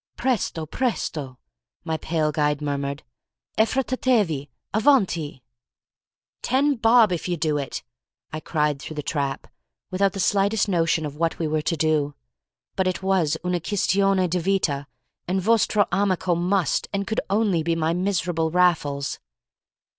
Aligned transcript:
"Presto, 0.17 0.65
presto," 0.65 1.37
my 1.83 1.95
pale 1.95 2.31
guide 2.31 2.59
murmured. 2.59 3.03
"Affretatevi—avanti!" 3.59 5.43
"Ten 6.41 6.73
bob 6.73 7.11
if 7.11 7.27
you 7.27 7.37
do 7.37 7.59
it," 7.59 7.83
I 8.33 8.39
cried 8.39 8.81
through 8.81 8.95
the 8.95 9.03
trap, 9.03 9.45
without 9.91 10.13
the 10.13 10.19
slightest 10.19 10.67
notion 10.67 11.05
of 11.05 11.17
what 11.17 11.37
we 11.37 11.45
were 11.47 11.61
to 11.61 11.77
do. 11.77 12.15
But 12.75 12.87
it 12.87 13.03
was 13.03 13.37
"una 13.45 13.59
quistione 13.59 14.27
di 14.27 14.39
vita," 14.39 14.87
and 15.27 15.39
"vostro 15.39 15.85
amico" 15.91 16.33
must 16.33 16.87
and 16.91 17.05
could 17.05 17.21
only 17.29 17.61
be 17.61 17.75
my 17.75 17.93
miserable 17.93 18.49
Raffles. 18.49 19.19